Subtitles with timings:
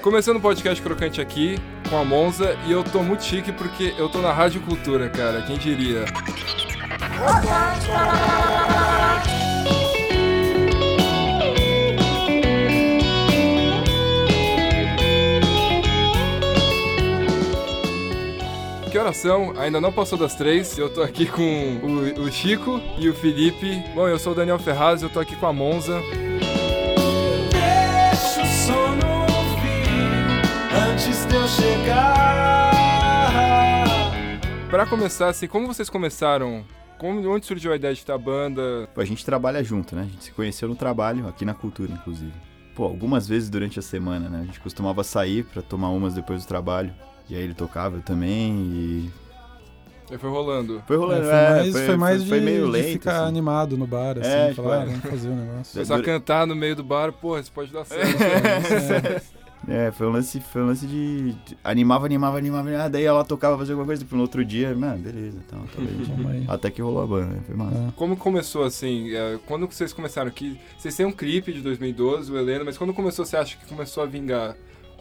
[0.00, 1.56] Começando o podcast crocante aqui
[1.90, 5.42] com a Monza e eu tô muito chique porque eu tô na Rádio Cultura, cara.
[5.42, 6.06] Quem diria?
[18.90, 19.52] Que horas são?
[19.58, 20.78] Ainda não passou das três.
[20.78, 21.42] Eu tô aqui com
[21.82, 23.84] o, o Chico e o Felipe.
[23.94, 26.00] Bom, eu sou o Daniel Ferraz, eu tô aqui com a Monza.
[31.28, 32.72] De eu chegar.
[34.70, 36.64] Pra começar, assim, como vocês começaram?
[36.98, 38.88] Como, onde surgiu a ideia de ter a banda?
[38.96, 40.02] A gente trabalha junto, né?
[40.02, 42.32] A gente se conheceu no trabalho, aqui na cultura, inclusive.
[42.74, 44.40] Pô, algumas vezes durante a semana, né?
[44.42, 46.92] A gente costumava sair pra tomar umas depois do trabalho.
[47.28, 49.10] E aí ele tocava, eu também, e...
[50.10, 50.82] Aí foi rolando.
[50.86, 53.28] Foi É, rolando, foi, é, mais, foi mais de, foi meio de lento, ficar assim.
[53.28, 55.70] animado no bar, assim, É, falar, ah, tipo, vamos fazer o negócio.
[55.70, 59.28] É, Começar a cantar no meio do bar, porra, isso pode dar certo.
[59.66, 61.32] É, foi um lance, foi um lance de...
[61.32, 64.74] de- Animava, animava, animava, animava, daí ela tocava, fazia alguma coisa, depois no outro dia,
[64.74, 65.82] mano, beleza, então, tá
[66.30, 66.44] aí.
[66.48, 67.40] Até que rolou a banda, né?
[67.46, 67.76] Foi massa.
[67.76, 67.92] É.
[67.96, 69.14] Como começou assim?
[69.14, 70.58] é, Quando que vocês começaram aqui?
[70.78, 74.02] Vocês têm um clipe de 2012, o Helena, mas quando começou, você acha que começou
[74.02, 74.54] a vingar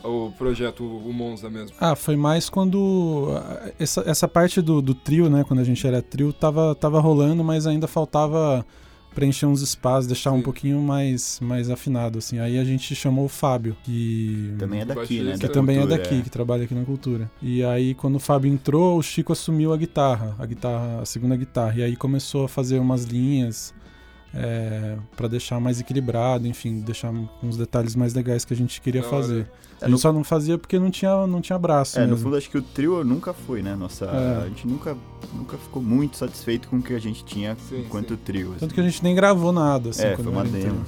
[0.03, 1.75] o projeto, o Monza mesmo?
[1.80, 5.85] Ah, foi mais quando ah, essa, essa parte do, do trio, né, quando a gente
[5.85, 8.66] era trio, tava, tava rolando, mas ainda faltava
[9.17, 10.43] preencher uns espaços, deixar um Sim.
[10.43, 12.37] pouquinho mais, mais afinado, assim.
[12.37, 14.53] Aí a gente chamou o Fábio, que...
[14.59, 15.31] Também é daqui, né?
[15.31, 17.31] da que também é cultura, daqui, que trabalha aqui na cultura.
[17.41, 21.35] E aí, quando o Fábio entrou, o Chico assumiu a guitarra, a guitarra, a segunda
[21.35, 21.79] guitarra.
[21.79, 23.73] E aí começou a fazer umas linhas
[24.39, 29.02] é, para deixar mais equilibrado, enfim, deixar uns detalhes mais legais que a gente queria
[29.02, 29.09] hora.
[29.09, 29.47] fazer.
[29.81, 31.97] É, A no- gente só não fazia porque não tinha, não tinha braço.
[31.99, 32.25] É, no mesmo.
[32.25, 33.75] fundo acho que o trio nunca foi, né?
[33.75, 34.44] Nossa, É.
[34.45, 34.95] a gente nunca,
[35.33, 38.19] nunca ficou muito satisfeito com o que a gente tinha Sim, enquanto sim.
[38.23, 38.49] trio.
[38.52, 38.59] assim.
[38.59, 40.83] Tanto que a gente nem gravou nada, assim, É, quando foi uma demo.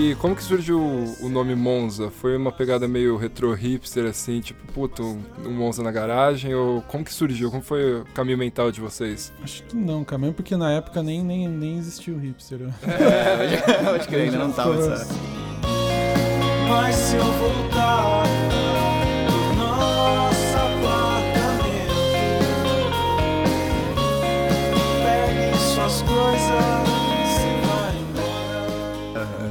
[0.00, 2.08] E como que surgiu o nome Monza?
[2.08, 6.54] Foi uma pegada meio retro hipster, assim, tipo, puto, um Monza na garagem?
[6.54, 7.50] Ou como que surgiu?
[7.50, 9.32] Como foi o caminho mental de vocês?
[9.42, 12.60] Acho que não, cara, mesmo porque na época nem, nem, nem existia o hipster.
[12.88, 15.08] É, acho que ainda não tava essa.
[16.68, 18.67] Mas se eu voltar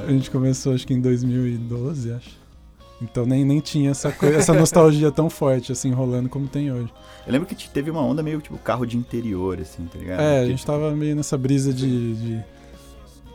[0.08, 2.38] A gente começou acho que em 2012, acho.
[3.02, 6.92] Então nem, nem tinha essa, coisa, essa nostalgia tão forte, assim, rolando como tem hoje.
[7.28, 10.20] Eu lembro que te- teve uma onda meio tipo carro de interior, assim, tá ligado?
[10.22, 12.16] É, a Que- gente tava meio nessa brisa de.
[12.16, 12.44] de-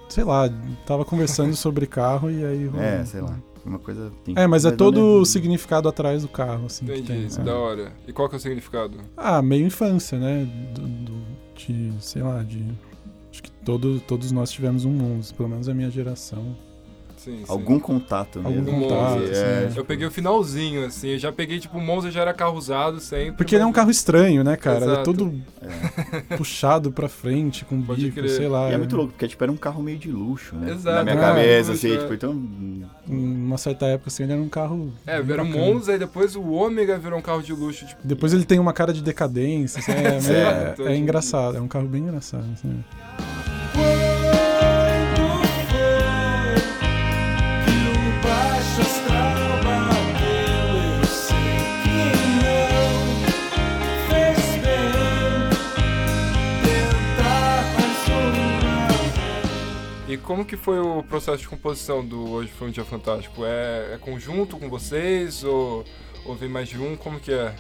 [0.09, 0.49] sei lá,
[0.85, 2.67] tava conversando sobre carro e aí.
[2.67, 2.85] rolou.
[2.85, 3.39] É, sei lá.
[3.65, 4.11] Uma coisa.
[4.25, 6.85] tem- É, mas é todo o significado atrás do carro, assim.
[6.85, 7.27] que Entendi, tem.
[7.27, 7.45] isso, É.
[7.45, 7.93] da hora.
[8.09, 8.99] E qual que é o significado?
[9.17, 10.45] Ah, meio infância, né?
[10.75, 11.23] Do, do-
[11.55, 12.65] de, sei lá, de.
[13.65, 16.57] Todo, todos nós tivemos um Monza, pelo menos a minha geração.
[17.17, 17.45] Sim, sim.
[17.47, 18.81] Algum contato Algum mesmo.
[18.89, 22.21] contato, é, assim, Eu peguei o finalzinho, assim, eu já peguei, tipo, o Monza já
[22.23, 23.35] era carro usado sempre.
[23.37, 24.79] Porque ele é um mas- carro estranho, né, cara?
[24.79, 25.05] Ele é Exato.
[25.05, 25.33] todo
[26.37, 28.29] puxado pra frente, com Pode bico, crer.
[28.29, 28.71] sei lá.
[28.71, 30.73] E é muito louco, porque tipo, era um carro meio de luxo, né?
[30.73, 31.99] Exato, Na minha é, cabeça, assim, é.
[31.99, 32.33] tipo, então.
[33.07, 34.93] Uma certa época, assim, ele era um carro.
[35.07, 35.47] É, era um bacana.
[35.75, 38.01] Monza e depois o Ômega virou um carro de luxo, tipo...
[38.03, 40.21] Depois ele tem uma cara de decadência, assim, é,
[40.77, 42.47] meio- é- é engraçado, é um carro bem engraçado.
[42.53, 42.83] Assim.
[60.43, 63.45] Como que foi o processo de composição do Hoje Foi um Dia Fantástico?
[63.45, 65.85] É, é conjunto com vocês ou,
[66.25, 66.97] ou vem mais de um?
[66.97, 67.55] Como que é?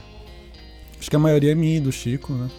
[0.98, 2.50] Acho que a maioria é minha e do Chico, né?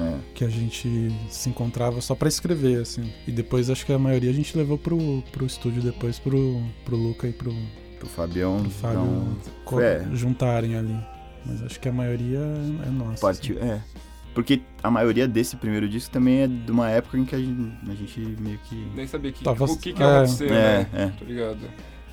[0.00, 0.18] É.
[0.34, 3.12] Que a gente se encontrava só pra escrever, assim.
[3.28, 6.96] E depois acho que a maioria a gente levou pro, pro estúdio depois pro, pro
[6.96, 7.54] Luca e pro,
[8.00, 8.62] Pro Fabião.
[8.62, 10.04] pro Fábio Então, é.
[10.14, 10.98] juntarem ali.
[11.46, 13.20] Mas acho que a maioria é é nossa.
[13.20, 13.56] partiu.
[13.60, 13.80] É.
[14.34, 17.72] Porque a maioria desse primeiro disco também é de uma época em que a gente,
[17.88, 18.76] a gente meio que.
[18.94, 20.06] Nem sabia que, Tava- o que, que é.
[20.06, 20.86] ia acontecer, né?
[20.94, 21.06] É, é.
[21.18, 21.58] Tô ligado.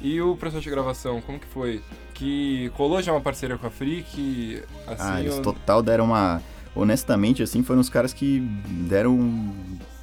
[0.02, 1.82] E o processo de gravação, como que foi?
[2.14, 4.96] Que colou já uma parceria com a Freak, assim...
[5.04, 6.42] ah, eles ou- total deram uma.
[6.76, 8.40] Honestamente, assim, foram os caras que
[8.88, 9.54] deram.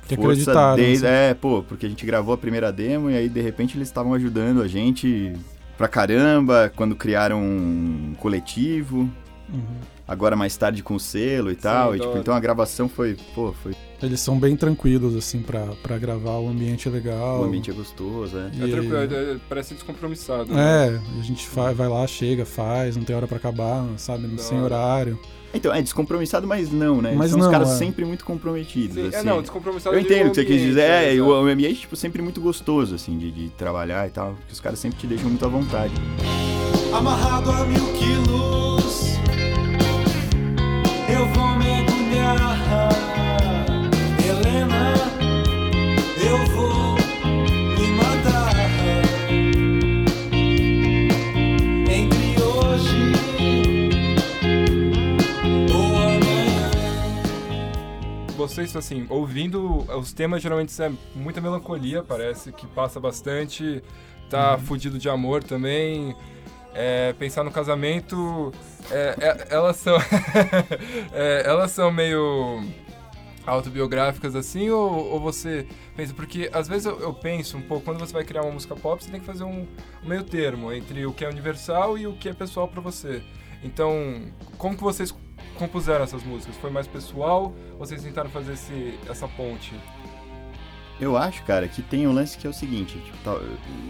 [0.09, 1.15] Que força desde- assim.
[1.17, 4.13] É, pô, porque a gente gravou a primeira demo e aí de repente eles estavam
[4.15, 5.33] ajudando a gente
[5.79, 9.09] pra caramba quando criaram um coletivo.
[9.53, 9.65] Uhum.
[10.07, 11.91] Agora mais tarde com o selo e tal.
[11.93, 13.75] da e, tipo, então a gravação foi, pô, foi.
[14.03, 17.41] Eles são bem tranquilos, assim, pra, pra gravar, o ambiente é legal.
[17.41, 18.51] O ambiente é gostoso, é.
[18.55, 20.53] E- É tranquilo, é- é- parece descompromissado.
[20.53, 20.89] né?
[20.89, 24.27] É, a gente fa- vai lá, chega, faz, não tem hora pra acabar, sabe?
[24.27, 25.19] Da Sem horário.
[25.55, 27.15] Então, é descompromissado, mas não, né?
[27.17, 27.77] Mas São não, os caras é.
[27.77, 29.17] sempre muito comprometidos, Sim, assim.
[29.19, 30.81] é, não, descompromissado Eu entendo o que você quis dizer.
[30.83, 31.31] É, o, exato.
[31.31, 34.35] o ambiente, tipo, sempre muito gostoso, assim, de, de trabalhar e tal.
[34.35, 35.95] Porque os caras sempre te deixam muito à vontade.
[36.93, 39.15] amarrado a mil quilos.
[58.55, 63.83] Vocês, assim, ouvindo os temas, geralmente isso é muita melancolia, parece, que passa bastante.
[64.31, 66.15] Tá fudido de amor também.
[66.75, 68.53] É, pensar no casamento.
[68.91, 69.97] é, é, elas são.
[71.15, 72.63] é, elas são meio
[73.47, 75.67] autobiográficas assim, ou, ou você
[75.97, 76.15] pensa?
[76.15, 79.03] Porque às vezes eu, eu penso um pouco, quando você vai criar uma música pop,
[79.03, 79.67] você tem que fazer um,
[80.03, 83.23] um meio termo entre o que é universal e o que é pessoal pra você.
[83.63, 84.27] Então,
[84.59, 85.15] como que vocês
[85.57, 86.57] compuseram essas músicas?
[86.57, 89.75] Foi mais pessoal ou vocês tentaram fazer esse, essa ponte?
[91.05, 93.41] Eu acho, cara, que tem um lance que é o seguinte, tipo, tal-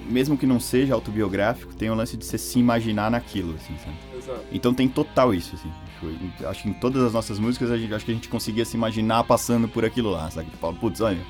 [0.09, 3.97] mesmo que não seja autobiográfico, tem um lance de você se imaginar naquilo, assim, sabe?
[4.19, 4.41] Exato.
[4.53, 5.71] Então tem total isso, assim.
[5.95, 6.07] Tipo,
[6.43, 8.65] em- acho que em todas as nossas músicas, a gente, acho que a gente conseguia
[8.65, 10.51] se imaginar passando por aquilo lá, sabe?
[10.51, 11.21] Tipo, putz, olha,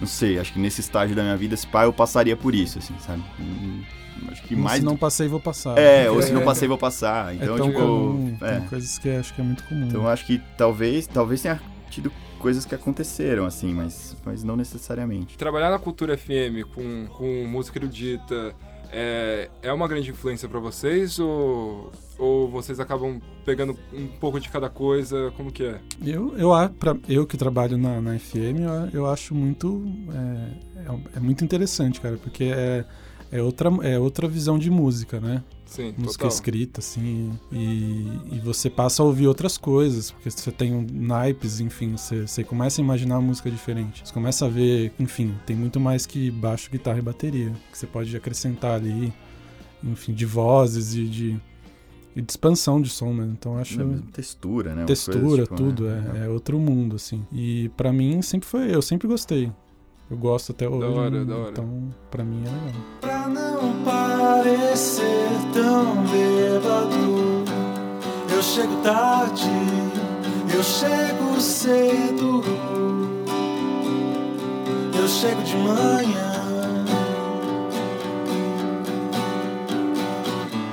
[0.00, 2.78] não sei, acho que nesse estágio da minha vida, esse pai eu passaria por isso,
[2.78, 3.22] assim, sabe?
[4.30, 4.78] Acho que mais...
[4.78, 5.76] Se não passei, vou passar.
[5.76, 6.34] É, ou se É.
[6.34, 7.34] não passei, vou passar.
[7.34, 8.58] Então, é tão tipo, comum, é.
[8.60, 9.86] tem coisas que acho que é muito comum.
[9.86, 11.60] Então acho que talvez, talvez tenha
[11.90, 12.12] tido
[12.44, 15.38] coisas que aconteceram, assim, mas, mas não necessariamente.
[15.38, 18.54] Trabalhar na Cultura FM com, com música erudita
[18.92, 24.50] é, é uma grande influência pra vocês ou, ou vocês acabam pegando um pouco de
[24.50, 25.32] cada coisa?
[25.38, 25.80] Como que é?
[26.04, 28.60] Eu, eu, a- pra- eu que trabalho na, na FM,
[28.92, 29.82] eu, eu acho muito.
[30.12, 32.84] É, é, é muito interessante, cara, porque é,
[33.34, 35.42] é, outra, é outra visão de música, né?
[35.66, 36.28] Sim, Música total.
[36.28, 37.32] escrita, assim.
[37.50, 42.28] E, e você passa a ouvir outras coisas, porque você tem um naipes, enfim, você,
[42.28, 44.06] você começa a imaginar música diferente.
[44.06, 47.88] Você começa a ver, enfim, tem muito mais que baixo, guitarra e bateria, que você
[47.88, 49.12] pode acrescentar ali,
[49.82, 51.40] enfim, de vozes e de,
[52.14, 53.28] e de expansão de som, né?
[53.36, 53.80] Então acho.
[53.80, 54.84] Não, mesmo textura, né?
[54.84, 56.20] Textura, coisas, tipo, tudo, né?
[56.20, 57.26] é, é outro mundo, assim.
[57.32, 59.50] E pra mim sempre foi, eu sempre gostei.
[60.14, 60.86] Eu gosto até hoje.
[60.86, 61.50] hora, da hora.
[61.50, 62.82] Então, pra mim é legal.
[63.00, 67.42] Pra não parecer tão bêbado,
[68.32, 69.50] eu chego tarde,
[70.54, 72.44] eu chego cedo,
[74.96, 76.84] eu chego de manhã.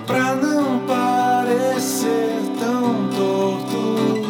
[0.06, 4.22] Pra não parecer tão torto,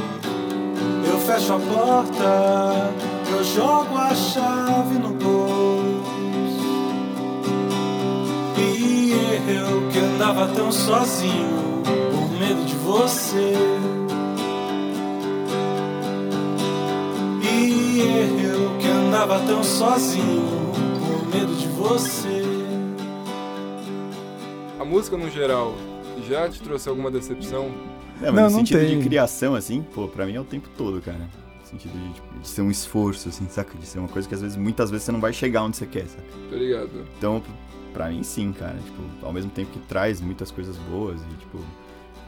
[1.06, 2.94] eu fecho a porta,
[3.32, 6.02] eu jogo a chave no bolso.
[8.58, 9.12] E
[9.52, 11.82] eu que andava tão sozinho
[12.12, 13.54] por medo de você.
[17.44, 22.42] E eu que andava tão sozinho por medo de você.
[24.80, 25.74] A música no geral
[26.28, 27.70] já te trouxe alguma decepção?
[28.22, 28.98] É, mas Não, no não sentido tem.
[29.00, 31.28] de criação, assim, pô, pra mim é o tempo todo, cara.
[31.72, 33.78] No sentido de, tipo, de ser um esforço, assim, saca?
[33.78, 35.86] De ser uma coisa que às vezes, muitas vezes você não vai chegar onde você
[35.86, 36.24] quer, saca?
[36.50, 36.90] Tô ligado.
[37.18, 37.42] Então,
[37.94, 38.78] pra mim sim, cara.
[38.78, 41.60] Tipo, ao mesmo tempo que traz muitas coisas boas e, tipo,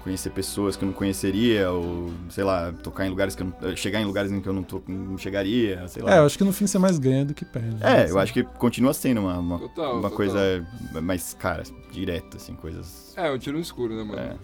[0.04, 3.76] conhecer pessoas que eu não conheceria, ou, sei lá, tocar em lugares que eu não.
[3.76, 6.16] chegar em lugares em que eu não, to- não chegaria, sei lá.
[6.16, 7.78] É, eu acho que no fim você mais ganha do que perde.
[7.82, 9.94] É, eu acho que continua sendo uma, uma, Total.
[9.94, 10.12] uma total.
[10.18, 10.68] coisa
[11.02, 13.14] mais, cara, direta, assim, coisas.
[13.16, 14.20] É, um tiro no escuro, né, mano?
[14.20, 14.36] É.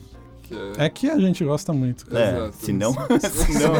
[0.49, 0.85] Que é...
[0.85, 2.05] É que a gente gosta muito.
[2.11, 2.55] É, Exato.
[2.57, 2.91] se não.
[3.21, 3.75] se não,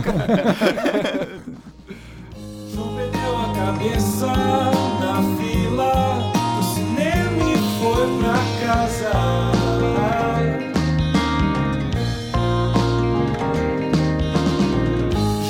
[2.71, 9.11] João perdeu a cabeça na fila do cinema e foi pra casa.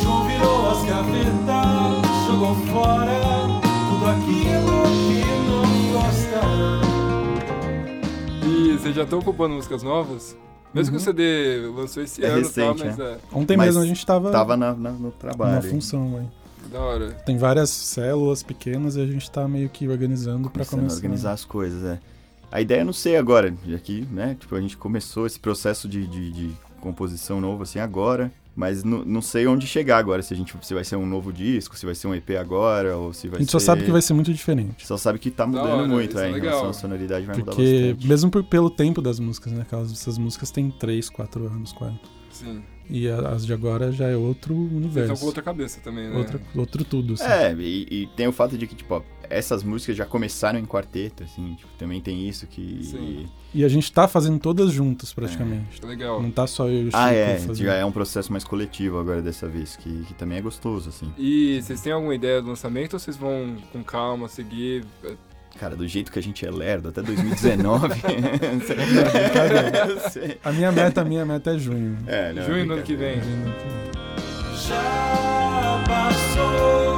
[0.02, 3.20] João virou as gavetas, jogou fora
[3.90, 6.42] tudo aquilo que não gosta.
[8.48, 10.38] E vocês já estão ocupando músicas novas?
[10.74, 13.18] Mesmo que o CD lançou esse É ano e recente, tal, mas é.
[13.34, 15.62] Ontem Mas mesmo a gente tava, tava na, na- no na trabalho.
[15.64, 16.28] função, aí.
[16.72, 17.12] Da hora.
[17.26, 20.96] Tem várias células pequenas e a gente tá meio que organizando pra Começando a começar.
[20.98, 22.00] organizar as coisas, é.
[22.52, 24.36] A ideia eu não sei agora, aqui, né?
[24.40, 28.32] Tipo, a gente começou esse processo de, de, de composição novo, assim, agora.
[28.60, 31.32] Mas não, não sei onde chegar agora, se a gente se vai ser um novo
[31.32, 33.58] disco, se vai ser um EP agora, ou se vai A gente ser...
[33.58, 34.86] só sabe que vai ser muito diferente.
[34.86, 36.50] Só sabe que tá mudando hora, muito, é é, em legal.
[36.50, 38.08] relação à sonoridade vai mudar Porque, bastante.
[38.10, 39.62] mesmo por- pelo tempo das músicas, né?
[39.62, 41.98] Aquelas, essas músicas têm 3, 4 anos quase.
[42.32, 42.62] Sim.
[42.90, 45.00] E as de agora já é outro universo.
[45.14, 46.18] estão com outra cabeça também, né?
[46.18, 47.14] Outra- outro tudo.
[47.14, 47.24] assim.
[47.24, 50.66] É, e, e tem o fato de que, tipo, ó, essas músicas já começaram em
[50.66, 52.80] quarteto, assim, tipo, também tem isso que...
[52.84, 53.26] Sim.
[53.54, 55.84] E a gente tá fazendo todas juntas, praticamente.
[55.86, 56.22] Legal.
[56.22, 57.56] Não tá só eu e o Chico Ah, é, fazendo.
[57.56, 61.12] já é um processo mais coletivo agora dessa vez, que, que também é gostoso, assim.
[61.18, 64.86] E vocês têm alguma ideia do lançamento ou vocês vão com calma seguir?
[65.60, 67.88] Cara, do jeito que a gente é lerdo, até 2019...
[69.90, 70.38] Eu sei.
[70.44, 71.98] A minha meta, a minha meta é junho.
[72.08, 73.22] É, não, Junho do ano que brincadeira.
[73.26, 73.34] vem.
[73.34, 73.90] Junho do ano que vem.
[74.68, 76.89] Já passou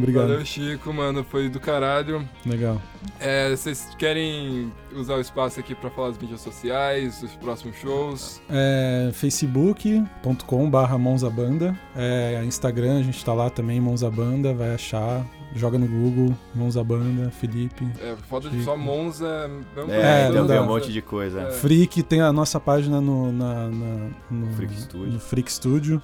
[0.00, 0.28] obrigado.
[0.28, 1.24] Valeu, Chico, mano.
[1.24, 2.28] Foi do caralho.
[2.44, 2.80] Legal.
[3.18, 8.40] É, vocês querem usar o espaço aqui pra falar das mídias sociais, dos próximos shows?
[8.50, 11.76] É, facebook.com barra Monzabanda.
[11.96, 15.24] É, Instagram, a gente tá lá também, Monzabanda, vai achar.
[15.54, 17.84] Joga no Google, Monzabanda, Felipe.
[18.00, 19.50] É, foda de só Monza.
[19.88, 21.40] É, É, então tem um monte de coisa.
[21.40, 21.50] É.
[21.50, 25.12] Freak tem a nossa página no, na, na- no, Freak Studio.
[25.12, 26.00] no Freak Studio.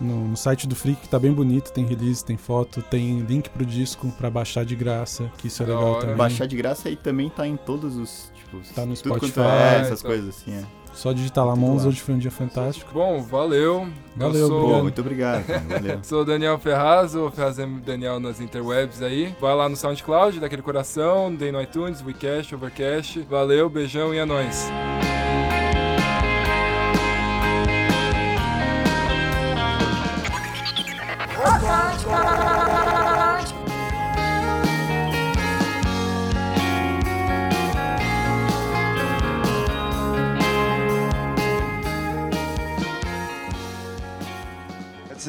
[0.00, 3.64] No, no site do Freak tá bem bonito, tem release, tem foto, tem link pro
[3.64, 6.00] disco pra baixar de graça, que isso é Da legal hora.
[6.02, 6.16] também.
[6.16, 8.58] Baixar de graça e também tá em todos os, tipo...
[8.74, 10.08] Tá no tudo quanto Spotify, é, essas tá.
[10.08, 10.64] coisas assim, é.
[10.92, 12.90] Só digitar lá Monza hoje foi um dia fantástico.
[12.92, 13.86] Bom, valeu.
[14.16, 14.56] Valeu, Eu sou...
[14.60, 14.82] Pô, Obrigado.
[14.82, 15.98] muito obrigado, valeu.
[16.04, 19.34] Sou o Daniel Ferraz, o Ferraz é Daniel nas interwebs aí.
[19.38, 23.20] Vai lá no SoundCloud, daquele coração, dei no iTunes, WeCast, Overcast.
[23.28, 24.70] Valeu, beijão e é nóis.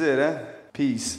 [0.08, 0.44] It, huh?
[0.72, 1.17] Peace.